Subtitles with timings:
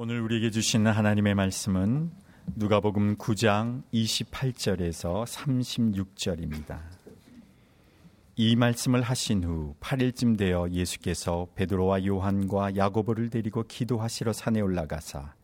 [0.00, 2.12] 오늘 우리에게 주시는 하나님의 말씀은
[2.54, 6.78] 누가복음 9장 28절에서 36절입니다.
[8.36, 15.34] 이 말씀을 하신 후 8일쯤 되어 예수께서 베드로와 요한과 야고보를 데리고 기도하시러 산에 올라가사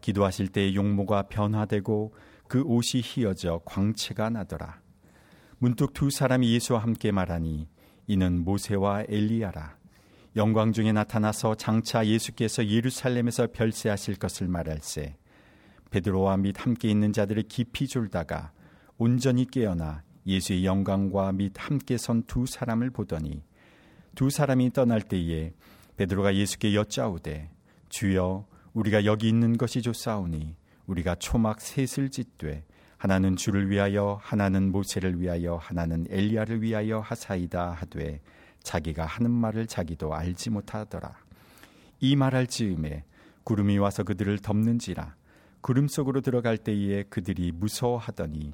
[0.00, 2.16] 기도하실 때 용모가 변화되고
[2.48, 4.80] 그 옷이 휘어져 광채가 나더라.
[5.58, 7.68] 문득 두 사람이 예수와 함께 말하니
[8.08, 9.83] 이는 모세와 엘리야라.
[10.36, 15.16] 영광 중에 나타나서 장차 예수께서 예루살렘에서 별세하실 것을 말할세.
[15.90, 18.52] 베드로와 및 함께 있는 자들을 깊이 졸다가
[18.98, 23.44] 온전히 깨어나 예수의 영광과 및 함께 선 두 사람을 보더니
[24.16, 25.52] 두 사람이 떠날 때에
[25.96, 27.50] 베드로가 예수께 여짜오되
[27.88, 30.56] 주여 우리가 여기 있는 것이 좋사오니
[30.86, 32.64] 우리가 초막 셋을 짓되
[32.96, 38.20] 하나는 주를 위하여 하나는 모세를 위하여 하나는 엘리야를 위하여 하사이다 하되
[38.64, 41.14] 자기가 하는 말을 자기도 알지 못하더라.
[42.00, 43.04] 이 말할 즈음에
[43.44, 45.14] 구름이 와서 그들을 덮는지라
[45.60, 48.52] 구름 속으로 들어갈 때에 그들이 무서워하더니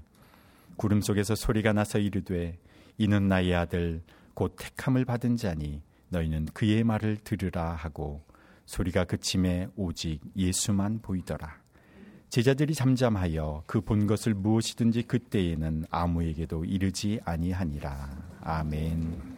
[0.77, 2.59] 구름 속에서 소리가 나서 이르되
[2.99, 4.03] 이는 나의 아들
[4.35, 8.23] 곧 택함을 받은 자니 너희는 그의 말을 들으라 하고
[8.67, 11.61] 소리가 그침에 오직 예수만 보이더라.
[12.29, 18.11] 제자들이 잠잠하여 그 본 것을 무엇이든지 그때에는 아무에게도 이르지 아니하니라.
[18.43, 19.30] 아멘.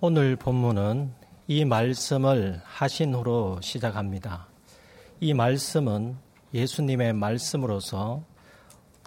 [0.00, 1.12] 오늘 본문은
[1.48, 4.46] 이 말씀을 하신 후로 시작합니다.
[5.18, 6.16] 이 말씀은
[6.54, 8.22] 예수님의 말씀으로서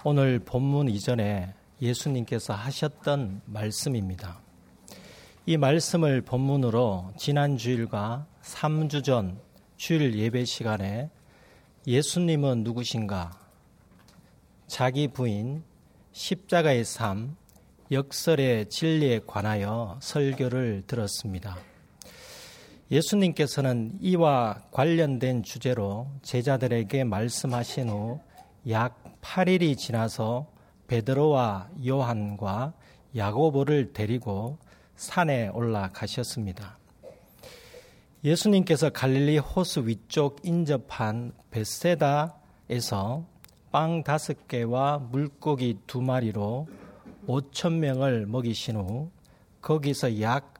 [0.03, 4.41] 오늘 본문 이전에 예수님께서 하셨던 말씀입니다.
[5.45, 9.39] 이 말씀을 본문으로 지난 주일과 3주 전
[9.77, 11.09] 주일 예배 시간에
[11.87, 13.31] 예수님은 누구신가?
[14.67, 15.63] 자기 부인,
[16.11, 17.37] 십자가의 삶,
[17.91, 21.57] 역설의 진리에 관하여 설교를 들었습니다.
[22.89, 28.31] 예수님께서는 이와 관련된 주제로 제자들에게 말씀하신 후
[28.67, 30.47] 약 8일이 지나서
[30.87, 32.73] 베드로와 요한과
[33.15, 34.59] 야고보를 데리고
[34.95, 36.77] 산에 올라가셨습니다.
[38.23, 43.25] 예수님께서 갈릴리 호수 위쪽 인접한 베세다에서
[43.71, 46.67] 빵 다섯 개와 물고기 두 마리로
[47.31, 49.09] 5천 명을 먹이신 후
[49.61, 50.53] 거기서 약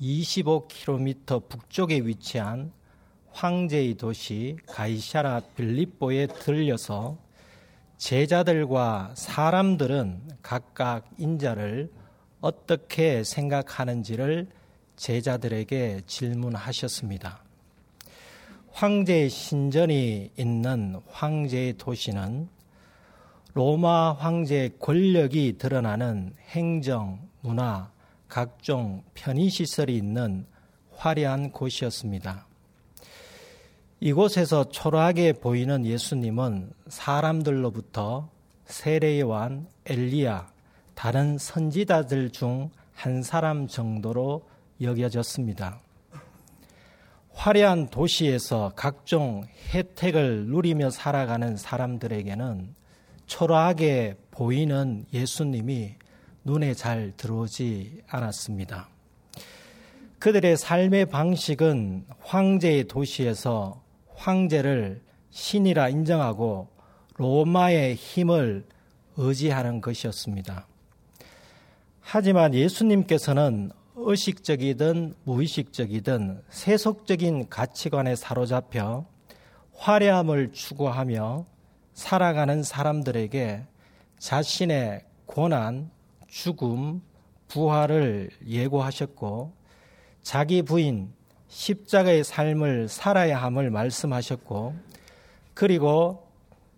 [0.00, 2.72] 25km 북쪽에 위치한
[3.32, 7.16] 황제의 도시 가이샤라 빌립보에 들려서
[7.96, 11.90] 제자들과 사람들은 각각 인자를
[12.40, 14.48] 어떻게 생각하는지를
[14.96, 17.44] 제자들에게 질문하셨습니다.
[18.72, 22.48] 황제의 신전이 있는 황제의 도시는
[23.54, 27.90] 로마 황제의 권력이 드러나는 행정, 문화,
[28.28, 30.46] 각종 편의시설이 있는
[30.96, 32.46] 화려한 곳이었습니다.
[34.00, 38.28] 이곳에서 초라하게 보이는 예수님은 사람들로부터
[38.66, 40.50] 세례요한, 엘리야,
[40.94, 44.42] 다른 선지자들 중 한 사람 정도로
[44.82, 45.80] 여겨졌습니다.
[47.32, 52.74] 화려한 도시에서 각종 혜택을 누리며 살아가는 사람들에게는
[53.30, 55.94] 초라하게 보이는 예수님이
[56.42, 58.88] 눈에 잘 들어오지 않았습니다.
[60.18, 63.82] 그들의 삶의 방식은 황제의 도시에서
[64.16, 66.68] 황제를 신이라 인정하고
[67.18, 68.66] 로마의 힘을
[69.16, 70.66] 의지하는 것이었습니다.
[72.00, 79.06] 하지만 예수님께서는 의식적이든 무의식적이든 세속적인 가치관에 사로잡혀
[79.76, 81.46] 화려함을 추구하며
[81.94, 83.64] 살아가는 사람들에게
[84.18, 85.90] 자신의 고난,
[86.28, 87.02] 죽음,
[87.48, 89.52] 부활을 예고하셨고
[90.22, 91.12] 자기 부인
[91.48, 94.74] 십자가의 삶을 살아야 함을 말씀하셨고
[95.54, 96.28] 그리고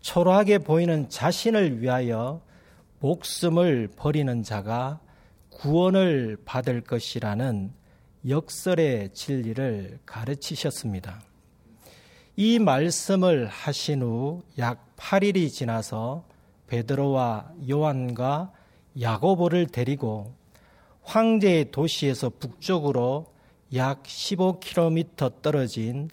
[0.00, 2.40] 초라하게 보이는 자신을 위하여
[3.00, 5.00] 목숨을 버리는 자가
[5.50, 7.72] 구원을 받을 것이라는
[8.28, 11.20] 역설의 진리를 가르치셨습니다.
[12.36, 16.24] 이 말씀을 하신 후 약 8일이 지나서
[16.68, 18.52] 베드로와 요한과
[19.00, 20.32] 야고보를 데리고
[21.02, 23.26] 황제의 도시에서 북쪽으로
[23.74, 26.08] 약 15km 떨어진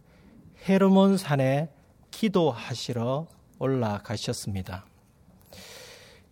[0.67, 1.69] 헤르몬 산에
[2.09, 3.27] 기도하시러
[3.59, 4.85] 올라가셨습니다.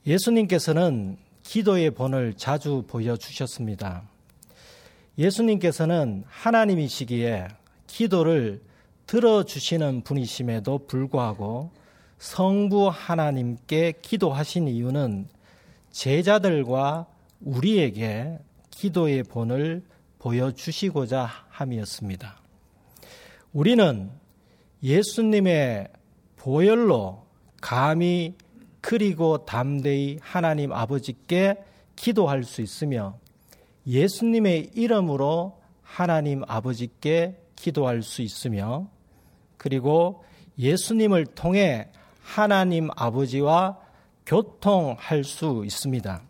[0.08, 4.04] 예수님께서는 기도의 본을 자주 보여주셨습니다.
[5.18, 7.50] 예수님께서는 하나님이시기에
[7.86, 8.62] 기도를
[9.06, 11.72] 들어주시는 분이심에도 불구하고
[12.18, 15.28] 성부 하나님께 기도하신 이유는
[15.92, 17.08] 제자들과
[17.42, 18.40] 우리에게
[18.72, 19.84] 기도의 본을
[20.20, 22.42] 보여주시고자 함이었습니다.
[23.54, 24.10] 우리는
[24.84, 25.88] 예수님의
[26.36, 27.26] 보혈로
[27.62, 28.36] 감히
[28.82, 31.58] 그리고 담대히 하나님 아버지께
[31.96, 33.18] 기도할 수 있으며
[33.86, 38.88] 예수님의 이름으로 하나님 아버지께 기도할 수 있으며
[39.58, 40.24] 그리고
[40.60, 41.90] 예수님을 통해
[42.28, 43.78] 하나님 아버지와
[44.26, 46.22] 교통할 수 있습니다.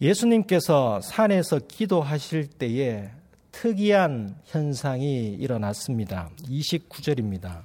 [0.00, 3.10] 예수님께서 산에서 기도하실 때에
[3.52, 6.30] 특이한 현상이 일어났습니다.
[6.48, 7.62] 29절입니다.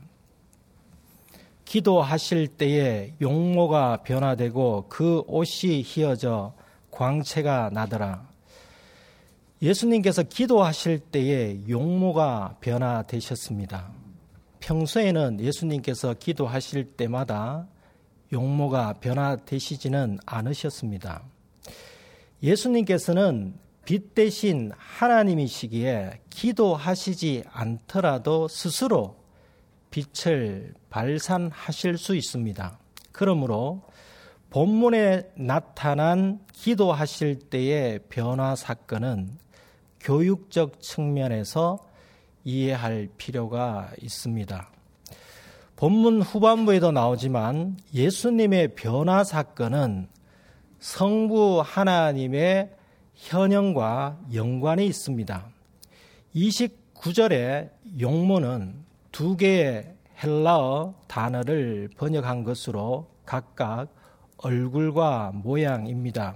[1.63, 6.53] 기도하실 때에 용모가 변화되고 그 옷이 휘어져
[6.91, 8.27] 광채가 나더라.
[9.61, 14.06] 예수님께서 기도하실 때에 용모가 변화되셨습니다.
[14.67, 17.69] 평소에는 예수님께서 기도하실 때마다
[18.33, 21.23] 용모가 변화되시지는 않으셨습니다.
[22.43, 23.53] 예수님께서는
[23.85, 29.15] 빛 대신 하나님이시기에 기도하시지 않더라도 스스로
[29.89, 32.77] 빛을 발산하실 수 있습니다.
[33.13, 33.83] 그러므로
[34.49, 39.29] 본문에 나타난 기도하실 때의 변화 사건은
[40.01, 41.86] 교육적 측면에서
[42.47, 44.69] 이해할 필요가 있습니다.
[45.75, 50.07] 본문 후반부에도 나오지만 예수님의 변화 사건은
[50.79, 52.71] 성부 하나님의
[53.15, 55.45] 현영과 연관이 있습니다.
[56.33, 58.75] 29절의 용모는
[59.11, 59.93] 두 개의
[60.23, 63.89] 헬라어 단어를 번역한 것으로 각각
[64.37, 66.35] 얼굴과 모양입니다.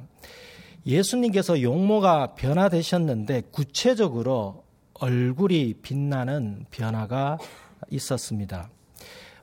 [0.85, 4.65] 예수님께서 용모가 변화되셨는데 구체적으로
[5.01, 7.39] 얼굴이 빛나는 변화가
[7.89, 8.69] 있었습니다.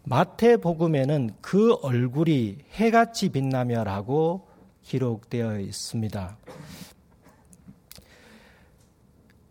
[0.04, 4.46] 마태복음에는 그 얼굴이 해같이 빛나며라고
[4.82, 6.38] 기록되어 있습니다.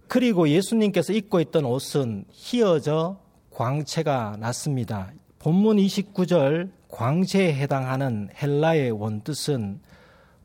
[0.07, 3.19] 그리고 예수님께서 입고 있던 옷은 휘어져
[3.51, 5.11] 광채가 났습니다.
[5.39, 9.81] 본문 29절 광채에 해당하는 헬라의 원뜻은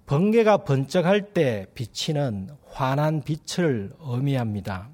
[0.07, 4.91] 번개가 번쩍할 때 비치는 환한 빛을 의미합니다.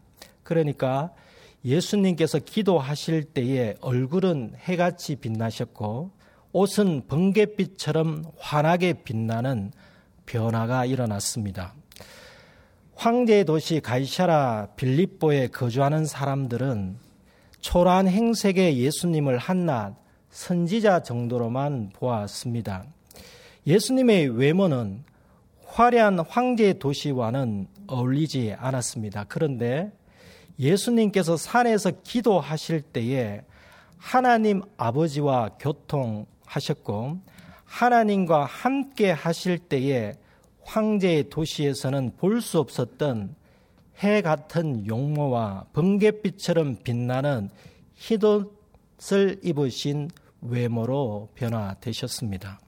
[0.48, 1.12] 그러니까
[1.62, 6.10] 예수님께서 기도하실 때에 얼굴은 해같이 빛나셨고
[6.52, 9.72] 옷은 번개빛처럼 환하게 빛나는
[10.24, 11.74] 변화가 일어났습니다.
[12.94, 16.96] 황제의 도시 가이샤라 빌립보에 거주하는 사람들은
[17.60, 19.96] 초라한 행색의 예수님을 한낱
[20.30, 22.86] 선지자 정도로만 보았습니다.
[23.66, 25.04] 예수님의 외모는
[25.66, 29.26] 화려한 황제의 도시와는 어울리지 않았습니다.
[29.28, 29.92] 그런데
[30.58, 33.42] 예수님께서 산에서 기도하실 때에
[33.96, 37.20] 하나님 아버지와 교통하셨고
[37.64, 40.14] 하나님과 함께 하실 때에
[40.62, 43.34] 황제의 도시에서는 볼 수 없었던
[44.02, 47.50] 해 같은 용모와 번갯빛처럼 빛나는
[47.96, 50.10] 흰옷을 입으신
[50.40, 52.60] 외모로 변화되셨습니다.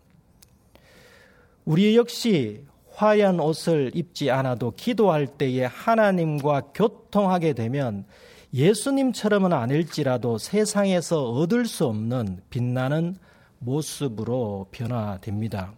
[1.65, 2.65] 우리 역시
[2.95, 8.05] 화려한 옷을 입지 않아도 기도할 때에 하나님과 교통하게 되면
[8.53, 13.17] 예수님처럼은 아닐지라도 세상에서 얻을 수 없는 빛나는
[13.59, 15.73] 모습으로 변화됩니다.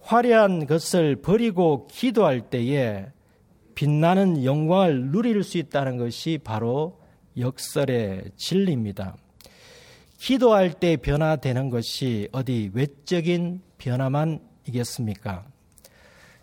[0.00, 3.06] 화려한 것을 버리고 기도할 때에
[3.74, 7.00] 빛나는 영광을 누릴 수 있다는 것이 바로
[7.38, 9.16] 역설의 진리입니다.
[10.18, 15.44] 기도할 때 변화되는 것이 어디 외적인 변화만 이겠습니까?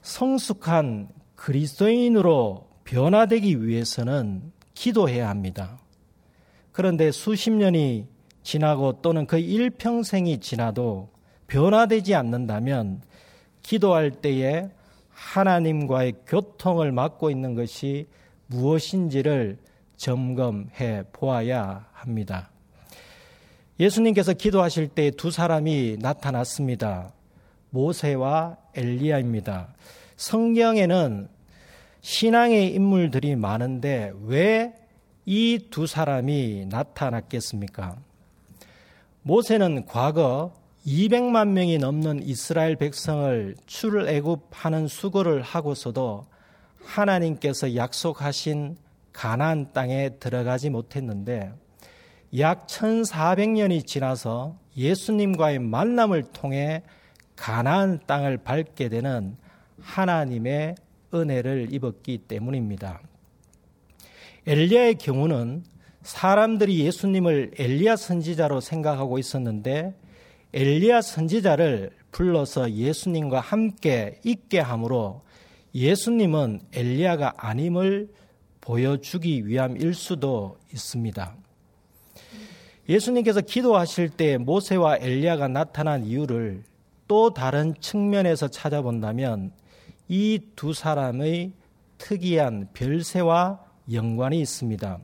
[0.04, 5.80] 성숙한 그리스도인으로 변화되기 위해서는 기도해야 합니다.
[6.72, 8.08] 그런데 수십 년이
[8.44, 11.10] 지나고 또는 그 일평생이 지나도
[11.48, 13.02] 변화되지 않는다면
[13.62, 14.70] 기도할 때에
[15.10, 18.08] 하나님과의 교통을 맡고 있는 것이
[18.48, 19.58] 무엇인지를
[19.96, 22.52] 점검해 보아야 합니다.
[23.80, 27.14] 예수님께서 기도하실 때 두 사람이 나타났습니다.
[27.70, 29.74] 모세와 엘리야입니다.
[30.16, 31.28] 성경에는
[32.02, 34.84] 신앙의 인물들이 많은데 왜
[35.26, 37.96] 이 두 사람이 나타났겠습니까?
[39.22, 40.54] 모세는 과거
[40.86, 46.26] 200만 명이 넘는 이스라엘 백성을 출애굽하는 수고를 하고서도
[46.84, 48.76] 하나님께서 약속하신
[49.14, 51.54] 가나안 땅에 들어가지 못했는데
[52.38, 56.84] 약 1400년이 지나서 예수님과의 만남을 통해
[57.36, 59.38] 가나안 땅을 밟게 되는
[59.82, 60.76] 하나님의
[61.14, 63.02] 은혜를 입었기 때문입니다.
[64.46, 65.64] 엘리야의 경우는
[66.02, 69.96] 사람들이 예수님을 엘리야 선지자로 생각하고 있었는데
[70.54, 75.22] 엘리야 선지자를 불러서 예수님과 함께 있게 함으로
[75.74, 78.10] 예수님은 엘리야가 아님을
[78.62, 81.36] 보여주기 위함일 수도 있습니다.
[82.88, 86.64] 예수님께서 기도하실 때 모세와 엘리야가 나타난 이유를
[87.14, 89.52] 또 다른 측면에서 찾아본다면
[90.10, 91.52] 이 두 사람의
[92.00, 93.60] 특이한 별세와
[93.92, 94.98] 연관이 있습니다.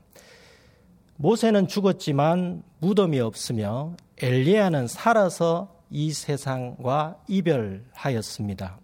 [1.17, 8.79] 모세는 죽었지만 무덤이 없으며 엘리야는 살아서 이 세상과 이별하였습니다.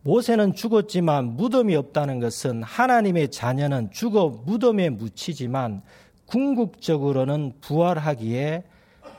[0.00, 5.82] 모세는 죽었지만 무덤이 없다는 것은 하나님의 자녀는 죽어 무덤에 묻히지만
[6.24, 8.64] 궁극적으로는 부활하기에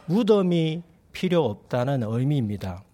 [0.07, 0.81] 무덤이
[1.11, 2.88] 필요 없다는 의미입니다.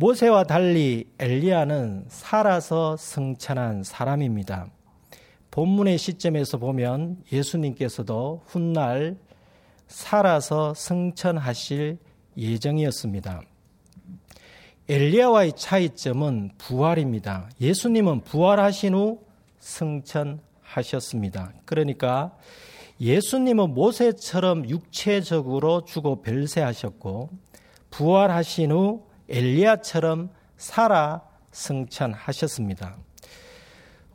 [0.00, 4.68] 모세와 달리 엘리야는 살아서 승천한 사람입니다.
[5.50, 9.16] 본문의 시점에서 보면 예수님께서도 훗날
[9.88, 11.98] 살아서 승천하실
[12.36, 13.42] 예정이었습니다.
[14.88, 17.50] 엘리야와의 차이점은 부활입니다.
[17.60, 19.24] 예수님은 부활하신 후
[19.58, 21.54] 승천하셨습니다.
[21.64, 22.36] 그러니까
[23.00, 27.30] 예수님은 모세처럼 육체적으로 죽어 별세하셨고
[27.90, 32.96] 부활하신 후 엘리야처럼 살아 승천하셨습니다.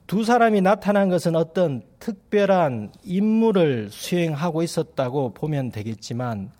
[0.05, 6.51] 두 사람이 나타난 것은 어떤 특별한 임무를 수행하고 있었다고 보면 되겠지만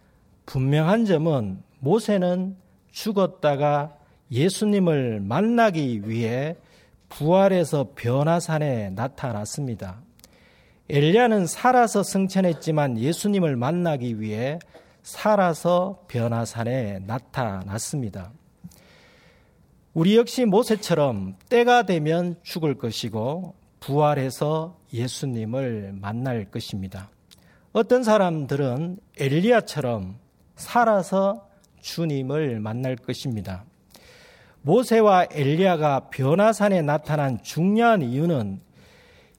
[0.46, 2.56] 분명한 점은 모세는
[2.92, 3.98] 죽었다가
[4.32, 6.56] 예수님을 만나기 위해
[7.10, 10.02] 부활해서 변화산에 나타났습니다.
[10.90, 14.60] 엘리야는 살아서 승천했지만 예수님을 만나기 위해
[15.02, 18.32] 살아서 변화산에 나타났습니다.
[19.94, 27.12] 우리 역시 모세처럼 때가 되면 죽을 것이고 부활해서 예수님을 만날 것입니다.
[27.74, 30.16] 어떤 사람들은 엘리야처럼
[30.56, 31.48] 살아서
[31.82, 33.66] 주님을 만날 것입니다.
[34.64, 38.62] 모세와 엘리야가 변화산에 나타난 중요한 이유는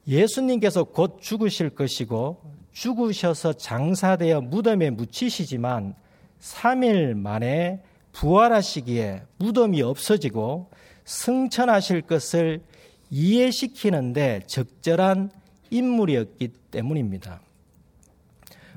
[0.07, 5.95] 예수님께서 곧 죽으실 것이고 죽으셔서 장사되어 무덤에 묻히시지만
[6.39, 7.81] 3일 만에
[8.15, 10.69] 부활하시기에 무덤이 없어지고
[11.03, 12.61] 승천하실 것을
[13.09, 15.31] 이해시키는데 적절한
[15.69, 17.41] 인물이었기 때문입니다.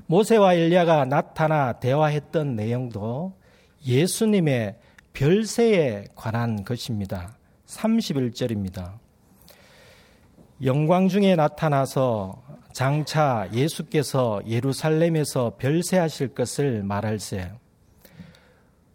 [0.07, 3.33] 모세와 엘리야가 나타나 대화했던 내용도
[3.85, 4.75] 예수님의
[5.13, 7.37] 별세에 관한 것입니다.
[7.67, 8.97] 31절입니다.
[10.65, 12.43] 영광 중에 나타나서
[12.73, 17.51] 장차 예수께서 예루살렘에서 별세하실 것을 말할세.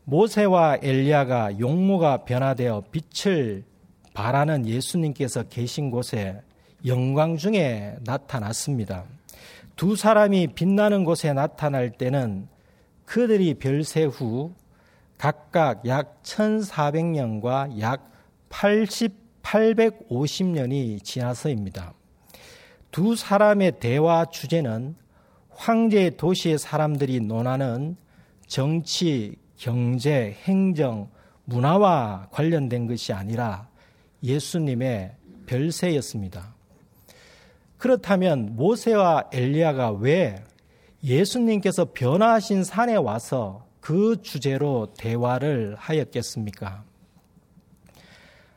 [0.05, 3.65] 모세와 엘리야가 용모가 변화되어 빛을
[4.13, 6.41] 발하는 예수님께서 계신 곳에
[6.87, 9.05] 영광 중에 나타났습니다.
[9.77, 12.49] 두 사람이 빛나는 곳에 나타날 때는
[13.07, 14.53] 그들이 별세 후
[15.19, 18.11] 각각 약 1400년과 약
[18.51, 21.93] 80, 850년이 지나서입니다.
[22.91, 24.95] 두 사람의 대화 주제는
[25.51, 27.97] 황제 도시의 사람들이 논하는
[28.47, 31.11] 정치, 경제, 행정,
[31.45, 33.69] 문화와 관련된 것이 아니라
[34.23, 35.15] 예수님의
[35.47, 36.55] 별세였습니다.
[37.77, 40.43] 그렇다면 모세와 엘리야가 왜
[41.03, 46.85] 예수님께서 변화하신 산에 와서 그 주제로 대화를 하였겠습니까?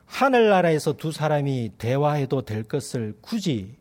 [0.05, 3.75] 하늘나라에서 두 사람이 대화해도 될 것을 굳이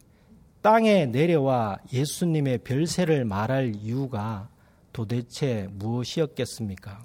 [0.60, 4.48] 땅에 내려와 예수님의 별세를 말할 이유가
[4.96, 7.04] 도대체 무엇이었겠습니까?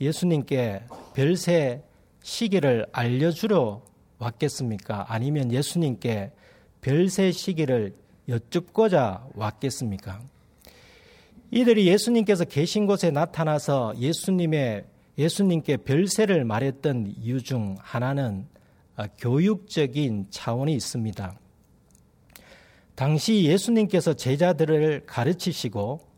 [0.00, 1.82] 예수님께 별세
[2.22, 3.82] 시기를 알려주러
[4.20, 5.06] 왔겠습니까?
[5.08, 6.30] 아니면 예수님께
[6.80, 7.96] 별세 시기를
[8.28, 10.22] 여쭙고자 왔겠습니까?
[11.50, 14.84] 이들이 예수님께서 계신 곳에 나타나서 예수님의
[15.18, 18.46] 예수님께 별세를 말했던 이유 중 하나는
[19.18, 21.36] 교육적인 차원이 있습니다.
[22.94, 26.13] 당시 예수님께서 제자들을 가르치시고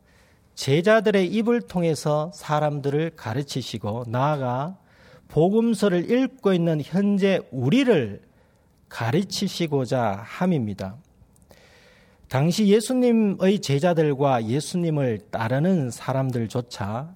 [0.57, 4.77] 제자들의 입을 통해서 사람들을 가르치시고 나아가
[5.29, 8.23] 복음서를 읽고 있는 현재 우리를
[8.89, 10.97] 가르치시고자 함입니다.
[12.29, 17.15] 당시 예수님의 제자들과 예수님을 따르는 사람들조차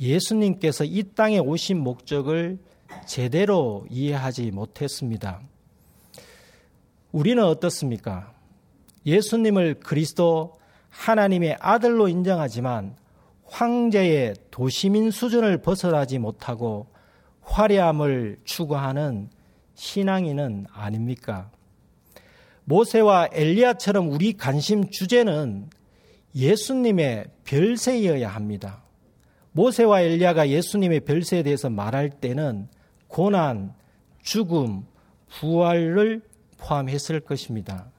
[0.00, 2.58] 예수님께서 이 땅에 오신 목적을
[3.06, 5.40] 제대로 이해하지 못했습니다.
[7.12, 8.32] 우리는 어떻습니까?
[9.04, 10.59] 예수님을 그리스도
[10.90, 12.96] 하나님의 아들로 인정하지만
[13.44, 16.86] 황제의 도시민 수준을 벗어나지 못하고
[17.42, 19.28] 화려함을 추구하는
[19.74, 21.50] 신앙인은 아닙니까?
[22.64, 25.70] 모세와 엘리야처럼 우리 관심 주제는
[26.34, 28.82] 예수님의 별세여야 합니다.
[29.52, 32.68] 모세와 엘리야가 예수님의 별세에 대해서 말할 때는
[33.08, 33.74] 고난,
[34.22, 34.84] 죽음,
[35.40, 36.22] 부활을
[36.58, 37.90] 포함했을 것입니다.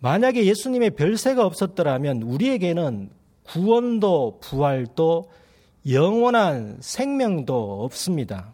[0.00, 3.10] 만약에 예수님의 별세가 없었더라면 우리에게는
[3.44, 5.30] 구원도 부활도
[5.90, 8.52] 영원한 생명도 없습니다.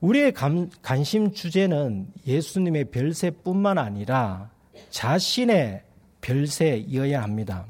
[0.00, 4.50] 우리의 감, 관심 주제는 예수님의 별세뿐만 아니라
[4.90, 5.82] 자신의
[6.20, 7.66] 별세이어야 합니다.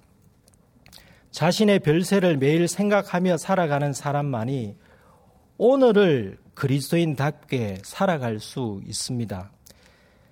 [1.31, 4.77] 자신의 별세를 매일 생각하며 살아가는 사람만이
[5.59, 9.51] 오늘을 그리스도인답게 살아갈 수 있습니다.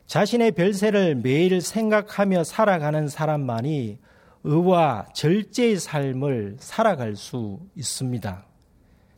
[0.06, 3.98] 자신의 별세를 매일 생각하며 살아가는 사람만이
[4.44, 8.44] 의와 절제의 삶을 살아갈 수 있습니다.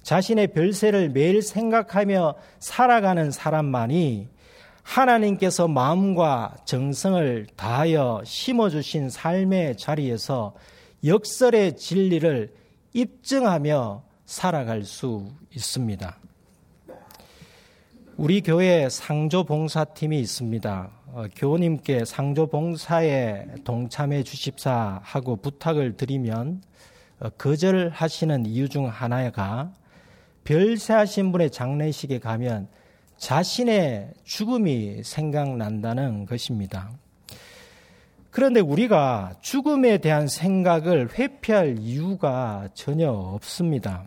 [0.03, 4.29] 자신의 별세를 매일 생각하며 살아가는 사람만이
[4.85, 10.55] 하나님께서 마음과 정성을 다하여 심어주신 삶의 자리에서
[11.05, 12.55] 역설의 진리를
[12.93, 16.17] 입증하며 살아갈 수 있습니다.
[18.19, 20.91] 우리 교회 상조봉사팀이 있습니다.
[21.13, 26.63] 어, 교우님께 상조봉사에 동참해 주십사 하고 부탁을 드리면
[27.21, 29.71] 어, 거절하시는 이유 중 하나가
[30.45, 32.69] 별세하신 분의 장례식에 가면
[33.19, 36.91] 자신의 죽음이 생각난다는 것입니다.
[38.31, 44.07] 그런데 우리가 죽음에 대한 생각을 회피할 이유가 전혀 없습니다.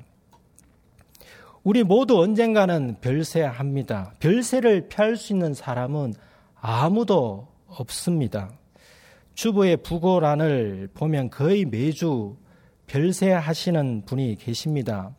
[1.63, 4.13] 우리 모두 언젠가는 별세합니다.
[4.19, 6.13] 별세를 피할 수 있는 사람은
[6.55, 8.51] 아무도 없습니다.
[9.33, 12.37] 주부의 부고란을 보면 거의 매주
[12.87, 15.15] 별세하시는 분이 계십니다.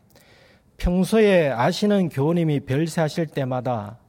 [0.77, 3.99] 평소에 아시는 교우님이 별세하실 때마다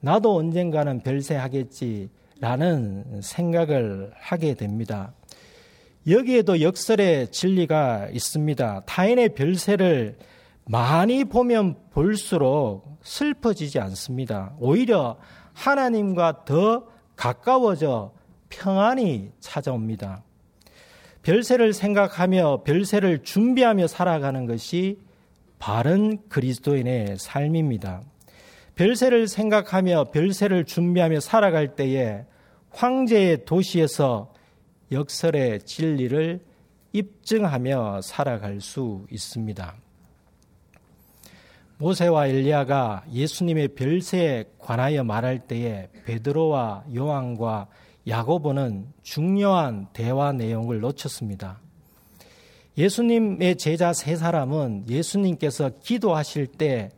[0.00, 2.10] 나도 언젠가는 별세하겠지라는
[3.22, 5.14] 생각을 하게 됩니다.
[6.06, 8.82] 여기에도 역설의 진리가 있습니다.
[8.86, 10.16] 타인의 별세를
[10.64, 14.54] 많이 보면 볼수록 슬퍼지지 않습니다.
[14.58, 15.16] 오히려
[15.54, 18.12] 하나님과 더 가까워져
[18.48, 20.22] 평안이 찾아옵니다.
[21.22, 24.98] 별세를 생각하며 별세를 준비하며 살아가는 것이
[25.58, 28.02] 바른 그리스도인의 삶입니다.
[28.74, 32.24] 별세를 생각하며 별세를 준비하며 살아갈 때에
[32.70, 34.32] 황제의 도시에서
[34.90, 36.40] 역설의 진리를
[36.92, 39.76] 입증하며 살아갈 수 있습니다.
[41.82, 47.66] 모세와 엘리야가 예수님의 별세에 관하여 말할 때에 베드로와 요한과
[48.06, 51.58] 야고보는 중요한 대화 내용을 놓쳤습니다.
[52.78, 56.90] 예수님의 제자 세 사람은 예수님께서 기도하실 때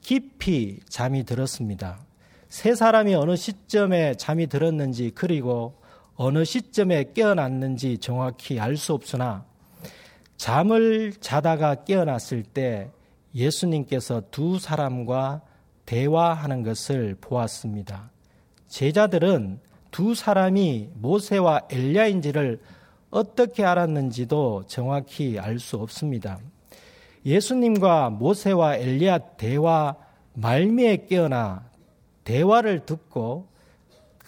[0.00, 2.00] 깊이 잠이 들었습니다.
[2.48, 5.76] 세 사람이 어느 시점에 잠이 들었는지 그리고
[6.16, 9.44] 어느 시점에 깨어났는지 정확히 알 수 없으나
[10.36, 12.90] 잠을 자다가 깨어났을 때
[13.34, 15.42] 예수님께서 두 사람과
[15.86, 18.10] 대화하는 것을 보았습니다.
[18.68, 22.60] 제자들은 두 사람이 모세와 엘리야인지를
[23.10, 26.38] 어떻게 알았는지도 정확히 알 수 없습니다.
[27.26, 29.96] 예수님과 모세와 엘리야 대화
[30.34, 31.70] 말미에 깨어나
[32.24, 33.48] 대화를 듣고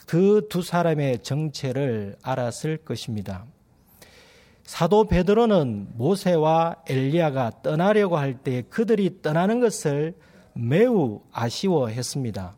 [0.07, 3.47] 그 두 사람의 정체를 알았을 것입니다.
[4.65, 10.15] 사도 베드로는 모세와 엘리야가 떠나려고 할 때 그들이 떠나는 것을
[10.55, 12.57] 매우 아쉬워했습니다.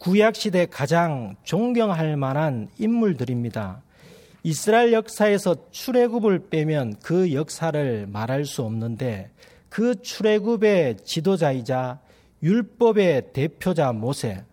[0.00, 3.82] 구약 시대 가장 존경할 만한 인물들입니다.
[4.44, 9.30] 이스라엘 역사에서 출애굽을 빼면 그 역사를 말할 수 없는데
[9.68, 11.98] 그 출애굽의 지도자이자
[12.42, 14.44] 율법의 대표자 모세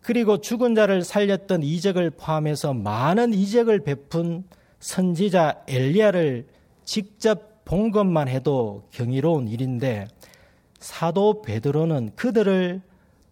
[0.00, 4.44] 그리고 죽은 자를 살렸던 이적을 포함해서 많은 이적을 베푼
[4.82, 6.46] 선지자 엘리야를
[6.84, 10.08] 직접 본 것만 해도 경이로운 일인데
[10.80, 12.82] 사도 베드로는 그들을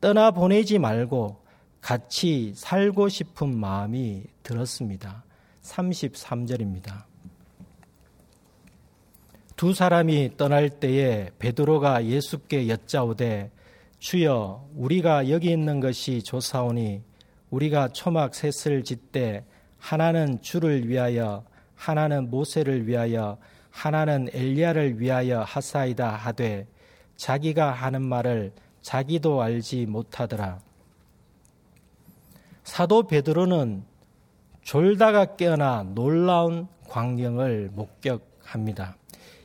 [0.01, 1.41] 떠나 보내지 말고
[1.81, 5.25] 같이 살고 싶은 마음이 들었습니다.
[5.63, 7.05] 33절입니다.
[9.57, 13.51] 두 사람이 떠날 때에 베드로가 예수께 여짜오되
[13.99, 17.03] 주여 우리가 여기 있는 것이 조사오니
[17.51, 19.45] 우리가 초막 셋을 짓되
[19.81, 23.39] 하나는 주를 위하여 하나는 모세를 위하여
[23.71, 26.67] 하나는 엘리야를 위하여 하사이다 하되
[27.17, 30.61] 자기가 하는 말을 자기도 알지 못하더라.
[32.65, 33.83] 사도 베드로는
[34.63, 38.97] 졸다가 깨어나 놀라운 광경을 목격합니다.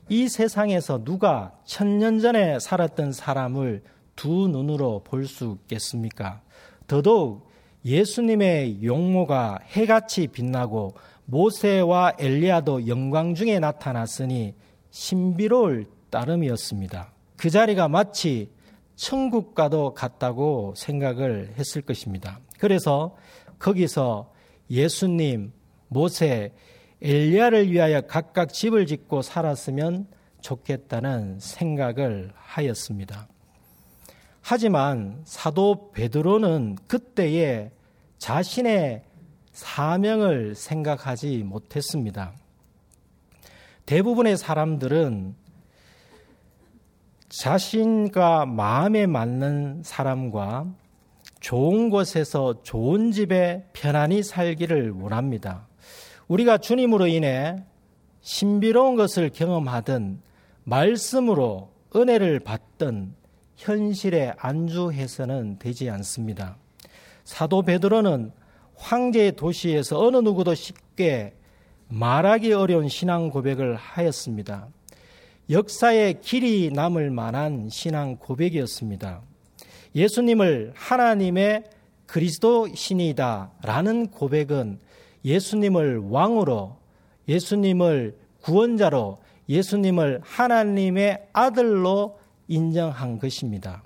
[0.09, 3.83] 이 세상에서 누가 천년 전에 살았던 사람을
[4.15, 6.41] 두 눈으로 볼 수 있겠습니까?
[6.87, 7.49] 더더욱
[7.85, 10.95] 예수님의 용모가 해같이 빛나고
[11.25, 14.55] 모세와 엘리야도 영광 중에 나타났으니
[14.89, 17.13] 신비로울 따름이었습니다.
[17.37, 18.49] 그 자리가 마치
[18.95, 22.39] 천국과도 같다고 생각을 했을 것입니다.
[22.59, 23.15] 그래서
[23.59, 24.31] 거기서
[24.71, 25.51] 예수님,
[25.89, 26.53] 모세,
[27.01, 30.07] 엘리야를 위하여 각각 집을 짓고 살았으면
[30.41, 33.27] 좋겠다는 생각을 하였습니다.
[34.47, 37.71] 하지만 사도 베드로는 그때에
[38.19, 39.01] 자신의
[39.51, 42.31] 사명을 생각하지 못했습니다.
[43.87, 45.33] 대부분의 사람들은
[47.29, 50.67] 자신과 마음에 맞는 사람과
[51.39, 55.67] 좋은 곳에서 좋은 집에 편안히 살기를 원합니다.
[56.27, 57.63] 우리가 주님으로 인해
[58.21, 60.21] 신비로운 것을 경험하든
[60.65, 63.24] 말씀으로 은혜를 받든
[63.57, 66.57] 현실에 안주해서는 되지 않습니다.
[67.23, 68.31] 사도 베드로는
[68.75, 71.33] 황제의 도시에서 어느 누구도 쉽게
[71.87, 74.67] 말하기 어려운 신앙 고백을 하였습니다.
[75.49, 79.21] 역사에 길이 남을 만한 신앙 고백이었습니다.
[79.95, 81.63] 예수님을 하나님의
[82.05, 84.79] 그리스도 신이다 라는 고백은
[85.23, 86.77] 예수님을 왕으로,
[87.27, 93.83] 예수님을 구원자로, 예수님을 하나님의 아들로 인정한 것입니다.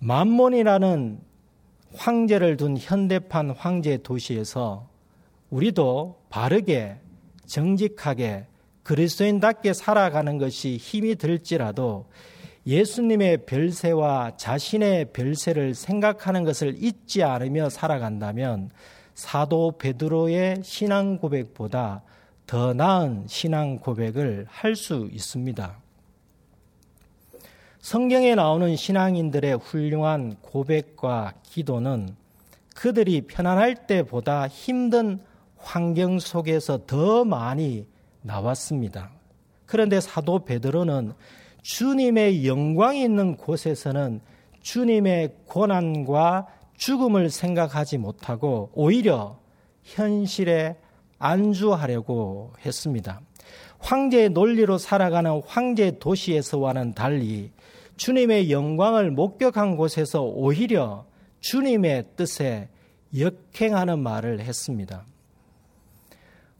[0.00, 1.20] 만몬이라는
[1.94, 4.88] 황제를 둔 현대판 황제 도시에서
[5.50, 6.98] 우리도 바르게
[7.46, 8.46] 정직하게
[8.82, 12.06] 그리스도인답게 살아가는 것이 힘이 들지라도
[12.66, 18.70] 예수님의 별세와 자신의 별세를 생각하는 것을 잊지 않으며 살아간다면
[19.14, 22.02] 사도 베드로의 신앙 고백보다
[22.46, 25.85] 더 나은 신앙 고백을 할 수 있습니다.
[27.86, 32.16] 성경에 나오는 신앙인들의 훌륭한 고백과 기도는
[32.74, 35.20] 그들이 편안할 때보다 힘든
[35.56, 37.86] 환경 속에서 더 많이
[38.22, 39.12] 나왔습니다.
[39.66, 41.12] 그런데 사도 베드로는
[41.62, 44.20] 주님의 영광이 있는 곳에서는
[44.62, 49.38] 주님의 고난과 죽음을 생각하지 못하고 오히려
[49.84, 50.76] 현실에
[51.20, 53.20] 안주하려고 했습니다.
[53.78, 57.52] 황제의 논리로 살아가는 황제 도시에서와는 달리
[57.96, 61.06] 주님의 영광을 목격한 곳에서 오히려
[61.40, 62.68] 주님의 뜻에
[63.16, 65.06] 역행하는 말을 했습니다.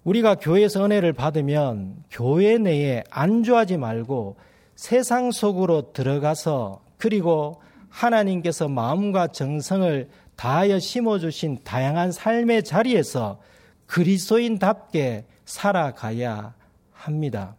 [0.05, 4.37] 우리가 교회에서 은혜를 받으면 교회 내에 안주하지 말고
[4.77, 13.41] 세상 속으로 들어가서 그리고 하나님께서 마음과 정성을 다하여 심어주신 다양한 삶의 자리에서
[13.87, 16.55] 그리스도인답게 살아가야
[16.93, 17.57] 합니다.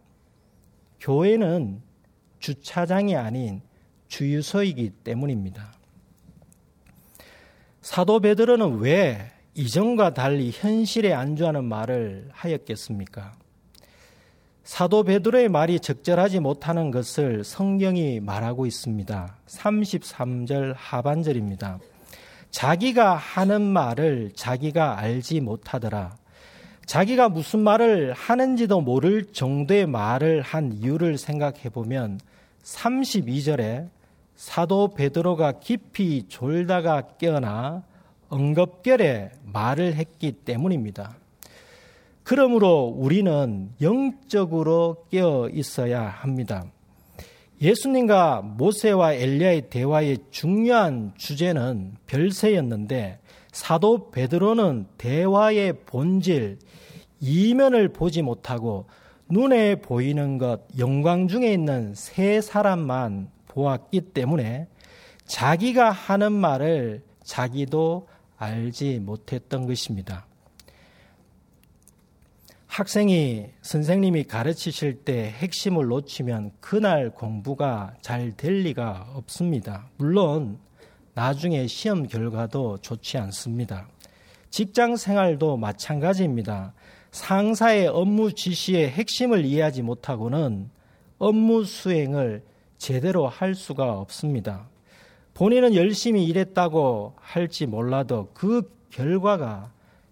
[1.00, 1.82] 교회는
[2.38, 3.60] 주차장이 아닌
[4.08, 5.72] 주유소이기 때문입니다.
[7.80, 13.32] 사도 베드로는 왜 이전과 달리 현실에 안주하는 말을 하였겠습니까?
[14.64, 19.36] 사도 베드로의 말이 적절하지 못하는 것을 성경이 말하고 있습니다.
[19.46, 21.78] 33절 하반절입니다.
[22.50, 26.16] 자기가 하는 말을 자기가 알지 못하더라.
[26.84, 32.20] 자기가 무슨 말을 하는지도 모를 정도의 말을 한 이유를 생각해 보면
[32.62, 33.88] 32절에
[34.38, 37.82] 사도 베드로가 깊이 졸다가 깨어나
[38.32, 41.16] 응급결에 말을 했기 때문입니다.
[42.22, 46.66] 그러므로 우리는 영적으로 깨어 있어야 합니다.
[47.60, 53.18] 예수님과 모세와 엘리야의 대화의 중요한 주제는 별세였는데
[53.50, 56.60] 사도 베드로는 대화의 본질,
[57.18, 58.86] 이면을 보지 못하고
[59.28, 64.68] 눈에 보이는 것, 영광 중에 있는 세 사람만 보았기 때문에
[65.24, 70.26] 자기가 하는 말을 자기도 알지 못했던 것입니다.
[72.68, 79.90] 학생이 선생님이 가르치실 때 핵심을 놓치면 그날 공부가 잘 될 리가 없습니다.
[79.96, 80.60] 물론
[81.14, 83.88] 나중에 시험 결과도 좋지 않습니다.
[84.50, 86.74] 직장 생활도 마찬가지입니다.
[87.10, 90.70] 상사의 업무 지시의 핵심을 이해하지 못하고는
[91.18, 92.44] 업무 수행을
[92.78, 94.68] 제대로 할 수가 없습니다.
[95.34, 99.70] 본인은 열심히 일했다고 할지 몰라도 그 결과가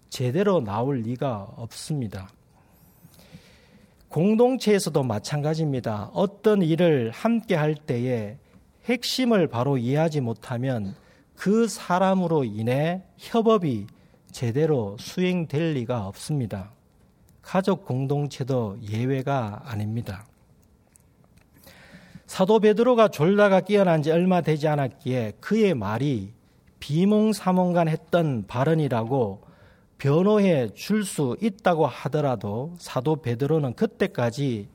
[0.09, 2.29] 제대로 나올 리가 없습니다.
[4.09, 6.11] 공동체에서도 마찬가지입니다.
[6.13, 8.37] 어떤 일을 함께 할 때에
[8.85, 10.95] 핵심을 바로 이해하지 못하면
[11.35, 13.87] 그 사람으로 인해 협업이
[14.31, 16.71] 제대로 수행될 리가 없습니다.
[17.41, 20.25] 가족 공동체도 예외가 아닙니다.
[22.27, 26.33] 사도 베드로가 졸다가 깨어난 지 얼마 되지 않았기에 그의 말이
[26.79, 29.41] 비몽사몽간 했던 발언이라고
[29.97, 34.67] 변호해 줄 수 있다고 하더라도 사도 베드로는 그때까지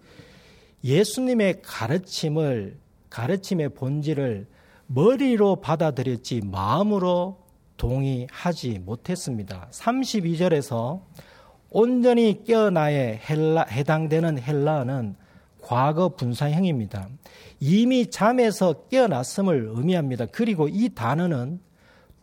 [0.83, 4.49] 예수님의 가르침을 가르침의 본질을
[4.87, 7.39] 머리로 받아들였지 마음으로
[7.77, 9.69] 동의하지 못했습니다.
[9.71, 11.03] 32절에서
[11.71, 15.17] 온전히 깨어나에 헬라, 해당되는 헬라어는
[15.63, 17.09] 과거 분사형입니다.
[17.61, 20.27] 이미 잠에서 깨어났음을 의미합니다.
[20.33, 21.61] 그리고 이 단어는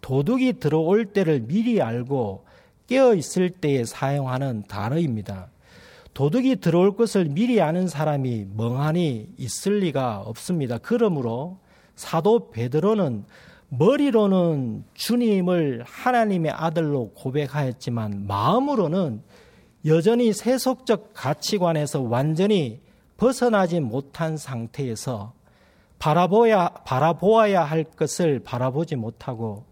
[0.01, 2.45] 도둑이 들어올 때를 미리 알고
[2.87, 5.49] 깨어 있을 때에 사용하는 단어입니다.
[6.13, 10.77] 도둑이 들어올 것을 미리 아는 사람이 멍하니 있을 리가 없습니다.
[10.77, 11.59] 그러므로
[11.95, 13.25] 사도 베드로는
[13.69, 19.21] 머리로는 주님을 하나님의 아들로 고백하였지만 마음으로는
[19.85, 22.81] 여전히 세속적 가치관에서 완전히
[23.19, 25.33] 벗어나지 못한 상태에서
[25.99, 29.65] 바라보야, 바라보아야 할 것을 바라보지 못하고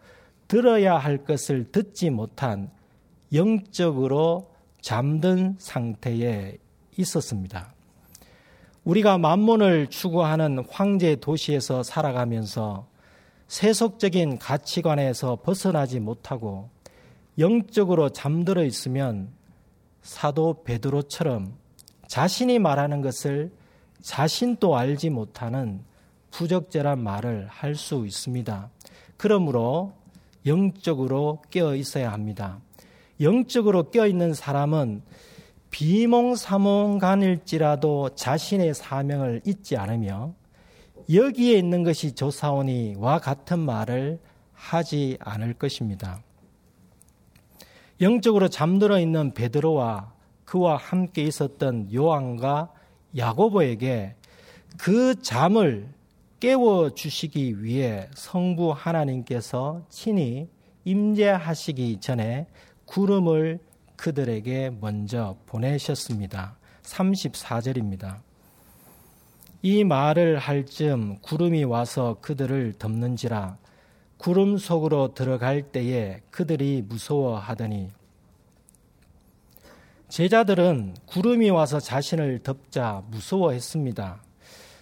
[0.49, 2.69] 들어야 할 것을 듣지 못한
[3.33, 6.57] 영적으로 잠든 상태에
[6.97, 7.73] 있었습니다.
[8.83, 12.87] 우리가 만문을 추구하는 황제 도시에서 살아가면서
[13.47, 16.69] 세속적인 가치관에서 벗어나지 못하고
[17.39, 19.29] 영적으로 잠들어 있으면
[20.01, 21.66] 사도 베드로처럼
[22.07, 23.51] 자신이 말하는 것을
[24.01, 25.81] 자신도 알지 못하는
[26.31, 28.69] 부적절한 말을 할 수 있습니다.
[29.17, 29.93] 그러므로
[30.45, 32.59] 영적으로 깨어 있어야 합니다.
[33.19, 35.01] 영적으로 깨어 있는 사람은
[35.71, 40.33] 비몽사몽간일지라도 자신의 사명을 잊지 않으며
[41.11, 44.19] 여기에 있는 것이 조사오니와 같은 말을
[44.53, 46.21] 하지 않을 것입니다.
[47.99, 50.13] 영적으로 잠들어 있는 베드로와
[50.47, 52.71] 그와 함께 있었던 요한과
[53.17, 54.15] 야고보에게
[54.77, 55.89] 그 잠을
[56.39, 60.47] 깨워 주시기 위해 성부 하나님께서 친히
[60.85, 62.47] 임재하시기 전에
[62.85, 63.59] 구름을
[63.97, 66.55] 그들에게 먼저 보내셨습니다.
[66.81, 68.19] 34절입니다.
[69.63, 73.57] 이 말을 할 즈음 구름이 와서 그들을 덮는지라
[74.15, 77.96] 구름 속으로 들어갈 때에 그들이 무서워하더니
[80.09, 84.23] 제자들은 구름이 와서 자신을 덮자 무서워했습니다.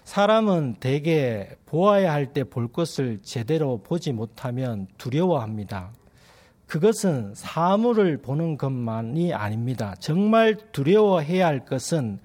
[0.03, 5.91] 사람은 대개 보아야 할 때 볼 것을 제대로 보지 못하면 두려워합니다.
[6.67, 9.95] 그것은 사물을 보는 것만이 아닙니다.
[9.99, 12.19] 정말 두려워해야 할 것은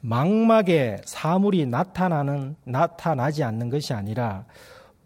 [0.00, 4.44] 망막에 사물이 나타나는 나타나지 않는 것이 아니라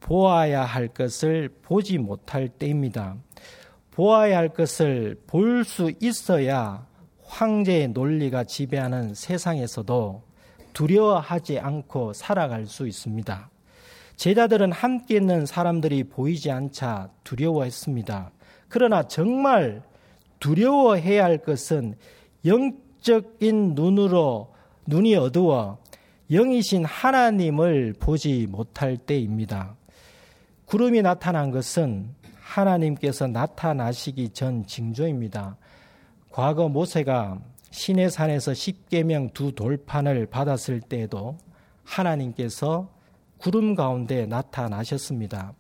[0.00, 3.16] 보아야 할 것을 보지 못할 때입니다.
[3.92, 6.86] 보아야 할 것을 볼 수 있어야
[7.30, 10.22] 황제의 논리가 지배하는 세상에서도
[10.72, 13.50] 두려워하지 않고 살아갈 수 있습니다.
[14.16, 18.32] 제자들은 함께 있는 사람들이 보이지 않자 두려워했습니다.
[18.68, 19.82] 그러나 정말
[20.40, 21.94] 두려워해야 할 것은
[22.44, 24.52] 영적인 눈으로
[24.86, 25.78] 눈이 어두워
[26.30, 29.74] 영이신 하나님을 보지 못할 때입니다.
[30.66, 35.56] 구름이 나타난 것은 하나님께서 나타나시기 전 징조입니다.
[36.30, 37.40] 과거 모세가
[37.70, 41.38] 시내산에서 십계명 두 돌판을 받았을 때에도
[41.84, 42.88] 하나님께서
[43.38, 45.54] 구름 가운데 나타나셨습니다.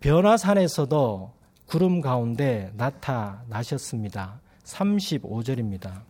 [0.00, 1.32] 변화산에서도
[1.66, 4.40] 구름 가운데 나타나셨습니다.
[4.64, 6.02] 35절입니다.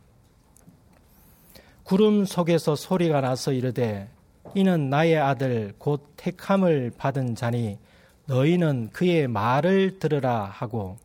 [1.83, 4.09] 구름 속에서 소리가 나서 이르되
[4.55, 7.79] 이는 나의 아들 곧 택함을 받은 자니
[8.27, 10.99] 너희는 그의 말을 들으라 하고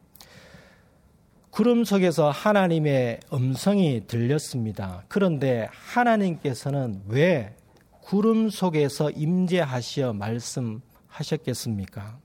[1.54, 5.04] 구름 속에서 하나님의 음성이 들렸습니다.
[5.08, 7.54] 그런데 하나님께서는 왜
[8.02, 12.18] 구름 속에서 임재하시어 말씀하셨겠습니까?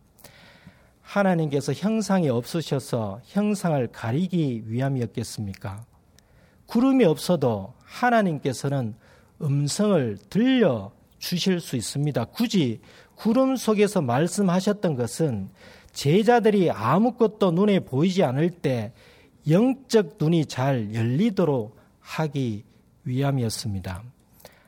[1.03, 5.85] 하나님께서 형상이 없으셔서 형상을 가리기 위함이었겠습니까?
[6.65, 8.95] 구름이 없어도 하나님께서는
[9.43, 12.25] 음성을 들려 주실 수 있습니다.
[12.25, 12.81] 굳이
[13.15, 15.51] 구름 속에서 말씀하셨던 것은
[15.93, 18.95] 제자들이 아무것도 눈에 보이지 않을 때
[19.49, 22.65] 영적 눈이 잘 열리도록 하기
[23.05, 24.03] 위함이었습니다.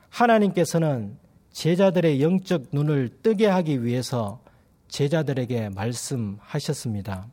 [0.09, 1.17] 하나님께서는
[1.51, 4.41] 제자들의 영적 눈을 뜨게 하기 위해서
[4.87, 7.27] 제자들에게 말씀하셨습니다.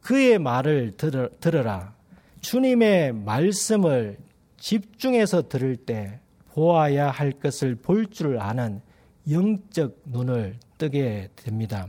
[0.00, 0.96] 그의 말을
[1.40, 1.94] 들어라.
[2.40, 4.18] 주님의 말씀을
[4.58, 6.20] 집중해서 들을 때
[6.52, 8.80] 보아야 할 것을 볼 줄 아는
[9.30, 11.88] 영적 눈을 뜨게 됩니다.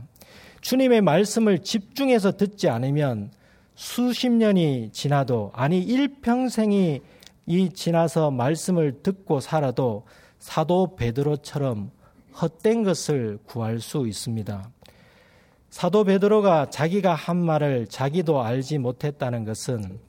[0.60, 3.30] 주님의 말씀을 집중해서 듣지 않으면
[3.78, 7.00] 수십 년이 지나도 아니 일평생이
[7.46, 10.04] 이 지나서 말씀을 듣고 살아도
[10.40, 11.92] 사도 베드로처럼
[12.42, 14.68] 헛된 것을 구할 수 있습니다.
[15.70, 20.00] 사도 베드로가 자기가 한 말을 자기도 알지 못했다는 것은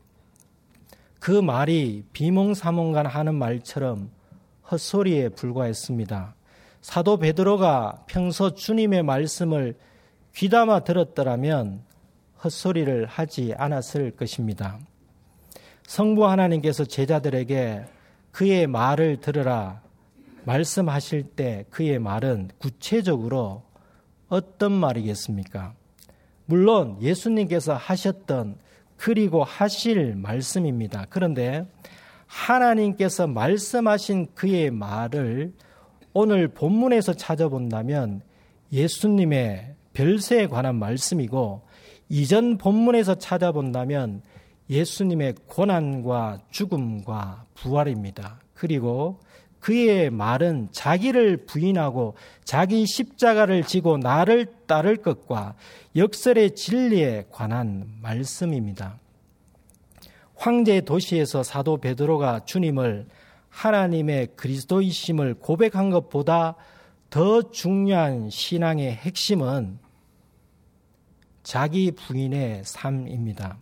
[1.20, 4.10] 그 말이 비몽사몽간 하는 말처럼
[4.72, 6.34] 헛소리에 불과했습니다.
[6.82, 9.78] 사도 베드로가 평소 주님의 말씀을
[10.34, 11.88] 귀담아 들었더라면
[12.44, 14.80] 헛소리를 하지 않았을 것입니다.
[15.88, 17.86] 성부 하나님께서 제자들에게
[18.32, 19.82] 그의 말을 들으라
[20.46, 23.64] 말씀하실 때 그의 말은 구체적으로
[24.30, 25.74] 어떤 말이겠습니까?
[26.46, 28.58] 물론 예수님께서 하셨던
[28.98, 31.06] 그리고 하실 말씀입니다.
[31.10, 31.66] 그런데
[32.28, 35.54] 하나님께서 말씀하신 그의 말을
[36.14, 38.22] 오늘 본문에서 찾아본다면
[38.72, 41.62] 예수님의 별세에 관한 말씀이고
[42.10, 44.24] 이전 본문에서 찾아본다면
[44.70, 48.40] 예수님의 고난과 죽음과 부활입니다.
[48.54, 49.20] 그리고
[49.60, 55.56] 그의 말은 자기를 부인하고 자기 십자가를 지고 나를 따를 것과
[55.96, 59.00] 역설의 진리에 관한 말씀입니다.
[60.36, 63.08] 황제 도시에서 사도 베드로가 주님을
[63.50, 66.56] 하나님의 그리스도이심을 고백한 것보다
[67.10, 69.80] 더 중요한 신앙의 핵심은
[71.50, 73.58] 자기 부인의 삶입니다.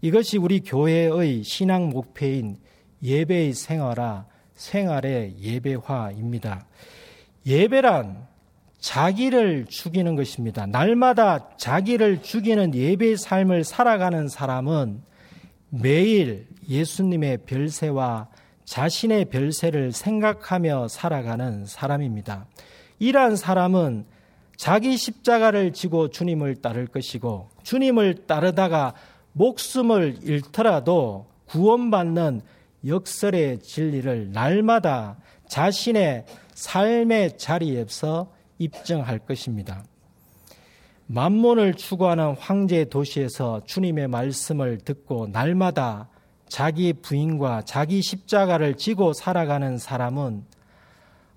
[0.00, 2.58] 이것이 우리 교회의 신앙 목표인
[3.04, 6.66] 예배의 생활화, 생활의 예배화입니다.
[7.46, 8.26] 예배란
[8.80, 10.66] 자기를 죽이는 것입니다.
[10.66, 15.00] 날마다 자기를 죽이는 예배의 삶을 살아가는 사람은
[15.68, 18.26] 매일 예수님의 별세와
[18.64, 22.46] 자신의 별세를 생각하며 살아가는 사람입니다.
[22.98, 24.09] 이러한 사람은
[24.60, 28.92] 자기 십자가를 지고 주님을 따를 것이고 주님을 따르다가
[29.32, 32.42] 목숨을 잃더라도 구원받는
[32.86, 35.16] 역설의 진리를 날마다
[35.48, 39.82] 자신의 삶의 자리에서 입증할 것입니다.
[41.06, 46.10] 만몬을 추구하는 황제 도시에서 주님의 말씀을 듣고 날마다
[46.48, 50.44] 자기 부인과 자기 십자가를 지고 살아가는 사람은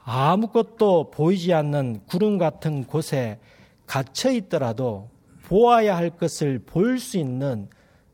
[0.03, 3.39] 아무것도 보이지 않는 구름 같은 곳에
[3.85, 5.09] 갇혀 있더라도
[5.43, 7.69] 보아야 할 것을 볼 수 있는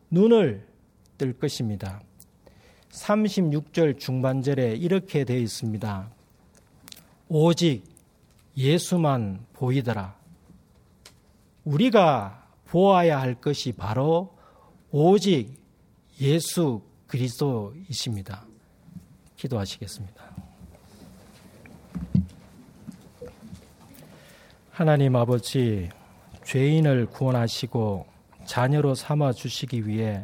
[0.09, 0.67] 눈을
[1.17, 2.01] 뜰 것입니다.
[2.91, 6.09] 36절 중반절에 이렇게 되어 있습니다.
[7.27, 7.83] 오직
[8.57, 10.15] 예수만 보이더라.
[11.65, 14.35] 우리가 보아야 할 것이 바로
[14.91, 15.59] 오직
[16.19, 18.45] 예수 그리스도이십니다.
[19.35, 20.48] 기도하시겠습니다.
[24.79, 25.89] 하나님 아버지,
[26.45, 28.05] 죄인을 구원하시고
[28.45, 30.23] 자녀로 삼아 주시기 위해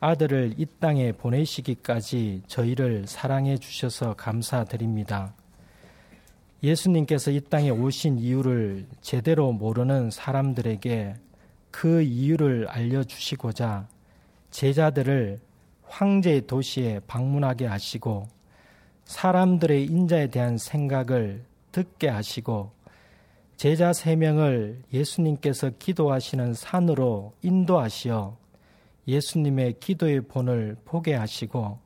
[0.00, 5.32] 아들을 이 땅에 보내시기까지 저희를 사랑해 주셔서 감사드립니다.
[6.60, 11.14] 예수님께서 이 땅에 오신 이유를 제대로 모르는 사람들에게
[11.70, 13.86] 그 이유를 알려주시고자
[14.50, 15.38] 제자들을
[15.84, 18.26] 황제의 도시에 방문하게 하시고
[19.04, 22.72] 사람들의 인자에 대한 생각을 듣게 하시고
[23.58, 28.36] 제자 세 명을 예수님께서 기도하시는 산으로 인도하시어
[29.08, 31.80] 예수님의 기도의 본을 보게 하시고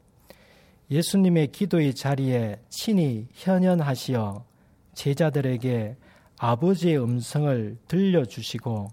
[0.90, 4.44] 예수님의 기도의 자리에 친히 현현하시어
[4.92, 5.96] 제자들에게
[6.36, 8.88] 아버지의 음성을 들려주시고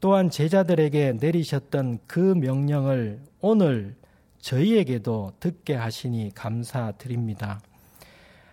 [0.00, 3.94] 또한 제자들에게 내리셨던 그 명령을 오늘
[4.38, 7.60] 저희에게도 듣게 하시니 감사드립니다.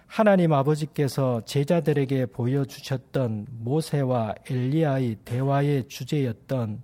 [0.08, 6.82] 하나님 아버지께서 제자들에게 보여주셨던 모세와 엘리야의 대화의 주제였던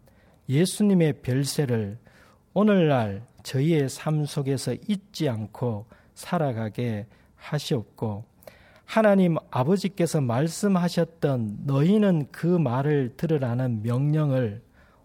[0.49, 1.97] 예수님의 별세를
[2.53, 8.25] 오늘날 저희의 삶 속에서 잊지 않고 살아가게 하시옵고
[8.86, 14.62] 하나님 아버지께서 말씀하셨던 너희는 그 말을 들으라는 명령을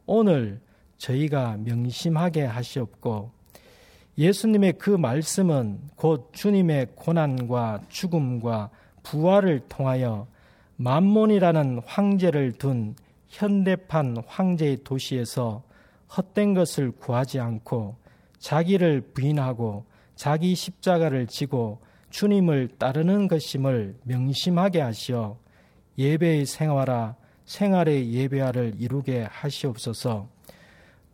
[0.07, 0.61] 오늘
[0.99, 3.38] 저희가 명심하게 하시옵고
[4.19, 8.71] 예수님의 그 말씀은 곧 주님의 고난과 죽음과
[9.05, 10.27] 부활을 통하여
[10.77, 12.97] 만몬이라는 황제를 둔
[13.29, 15.63] 현대판 황제의 도시에서
[16.17, 17.97] 헛된 것을 구하지 않고
[18.41, 19.85] 자기를 부인하고
[20.17, 25.39] 자기 십자가를 지고 주님을 따르는 것임을 명심하게 하시어
[25.97, 30.29] 예배의 생활화, 생활의 예배화를 이루게 하시옵소서.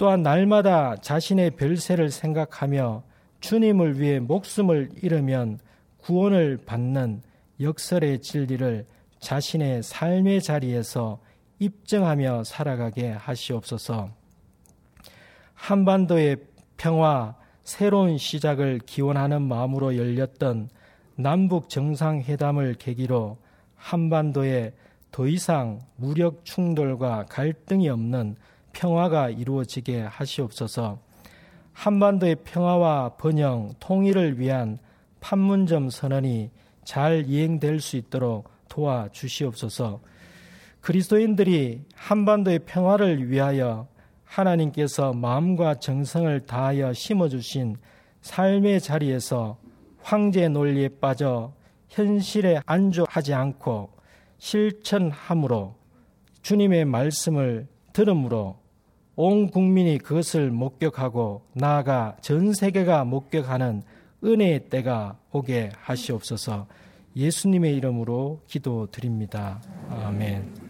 [0.04, 3.04] 또한 날마다 자신의 별세를 생각하며
[3.40, 5.58] 주님을 위해 목숨을 잃으면
[5.96, 7.22] 구원을 받는
[7.58, 8.84] 역설의 진리를
[9.20, 11.20] 자신의 삶의 자리에서
[11.58, 14.10] 입증하며 살아가게 하시옵소서.
[15.54, 16.36] 한반도의
[16.76, 20.68] 평화, 새로운 시작을 기원하는 마음으로 열렸던
[21.16, 23.38] 남북 정상회담을 계기로
[23.76, 24.74] 한반도에
[25.10, 28.36] 더 이상 무력 충돌과 갈등이 없는
[28.74, 30.98] 평화가 이루어지게 하시옵소서.
[31.72, 34.78] 한반도의 평화와 번영, 통일을 위한
[35.20, 36.50] 판문점 선언이
[36.84, 40.00] 잘 이행될 수 있도록 도와주시옵소서.
[40.80, 43.88] 그리스도인들이 한반도의 평화를 위하여
[44.24, 47.76] 하나님께서 마음과 정성을 다하여 심어주신
[48.20, 49.56] 삶의 자리에서
[50.02, 51.54] 황제 논리에 빠져
[51.88, 53.90] 현실에 안주하지 않고
[54.38, 55.74] 실천함으로
[56.42, 58.63] 주님의 말씀을 들음으로
[59.16, 63.82] 온 국민이 그것을 목격하고 나아가 전 세계가 목격하는
[64.24, 66.66] 은혜의 때가 오게 하시옵소서
[67.16, 69.60] 예수님의 이름으로 기도드립니다.
[69.90, 70.63] 아멘.